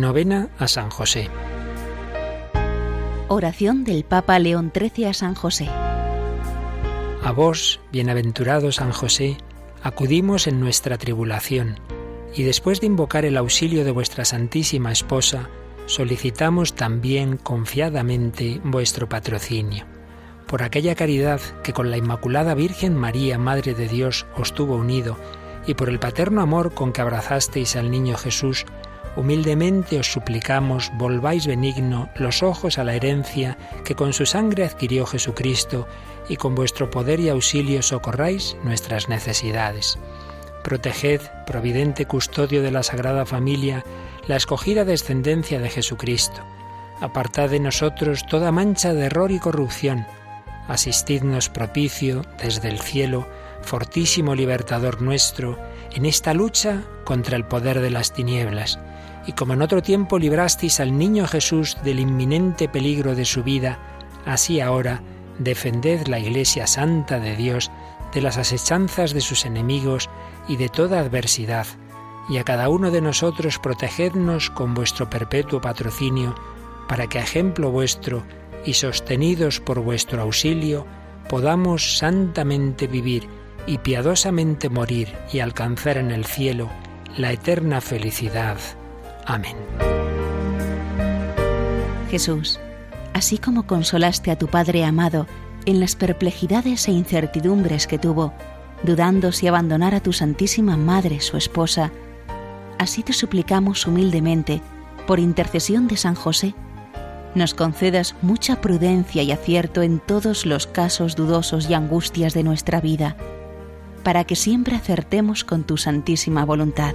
[0.00, 1.28] Novena a San José.
[3.28, 5.68] Oración del Papa León XIII a San José.
[7.22, 9.36] A vos, bienaventurado San José,
[9.82, 11.78] acudimos en nuestra tribulación,
[12.34, 15.50] y después de invocar el auxilio de vuestra Santísima Esposa,
[15.84, 19.84] solicitamos también confiadamente vuestro patrocinio.
[20.46, 25.18] Por aquella caridad que con la Inmaculada Virgen María, Madre de Dios, os tuvo unido,
[25.66, 28.64] y por el paterno amor con que abrazasteis al niño Jesús,
[29.16, 35.06] humildemente os suplicamos volváis benigno los ojos a la herencia que con su sangre adquirió
[35.06, 35.86] Jesucristo,
[36.28, 39.98] y con vuestro poder y auxilio socorráis nuestras necesidades.
[40.62, 43.84] Proteged, providente custodio de la Sagrada Familia,
[44.28, 46.40] la escogida descendencia de Jesucristo.
[47.00, 50.06] Apartad de nosotros toda mancha de error y corrupción.
[50.68, 53.26] Asistidnos propicio desde el cielo,
[53.62, 55.58] fortísimo libertador nuestro,
[55.92, 58.78] en esta lucha contra el poder de las tinieblas.
[59.26, 63.78] Y como en otro tiempo librasteis al niño Jesús del inminente peligro de su vida,
[64.24, 65.02] así ahora
[65.38, 67.70] defended la Iglesia Santa de Dios
[68.14, 70.08] de las asechanzas de sus enemigos
[70.48, 71.66] y de toda adversidad
[72.28, 76.34] y a cada uno de nosotros protegednos con vuestro perpetuo patrocinio,
[76.88, 78.24] para que a ejemplo vuestro
[78.64, 80.86] y sostenidos por vuestro auxilio,
[81.28, 83.28] podamos santamente vivir
[83.70, 86.68] y piadosamente morir y alcanzar en el cielo
[87.16, 88.58] la eterna felicidad.
[89.26, 89.54] Amén.
[92.10, 92.58] Jesús,
[93.14, 95.28] así como consolaste a tu Padre amado
[95.66, 98.32] en las perplejidades e incertidumbres que tuvo,
[98.82, 101.92] dudando si abandonar a tu Santísima Madre, su esposa,
[102.76, 104.62] así te suplicamos humildemente,
[105.06, 106.56] por intercesión de San José,
[107.36, 112.80] nos concedas mucha prudencia y acierto en todos los casos dudosos y angustias de nuestra
[112.80, 113.16] vida,
[114.02, 116.94] para que siempre acertemos con tu santísima voluntad.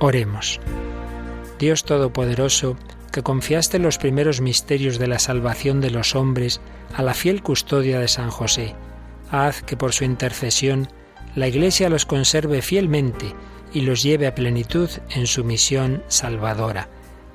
[0.00, 0.60] Oremos.
[1.58, 2.76] Dios Todopoderoso,
[3.10, 6.60] que confiaste los primeros misterios de la salvación de los hombres
[6.94, 8.76] a la fiel custodia de San José,
[9.30, 10.88] haz que por su intercesión
[11.34, 13.34] la Iglesia los conserve fielmente
[13.72, 16.88] y los lleve a plenitud en su misión salvadora.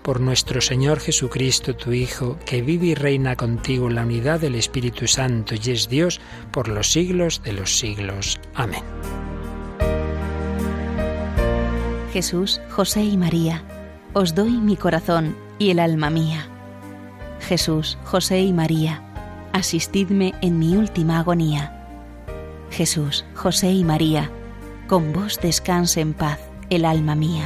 [0.03, 4.55] Por nuestro Señor Jesucristo, tu Hijo, que vive y reina contigo en la unidad del
[4.55, 6.19] Espíritu Santo y es Dios
[6.51, 8.39] por los siglos de los siglos.
[8.53, 8.83] Amén.
[12.11, 13.63] Jesús, José y María,
[14.13, 16.47] os doy mi corazón y el alma mía.
[17.39, 19.01] Jesús, José y María,
[19.53, 21.79] asistidme en mi última agonía
[22.73, 24.31] Jesús, José y María,
[24.87, 26.39] con vos descanse en paz
[26.71, 27.45] el alma mía.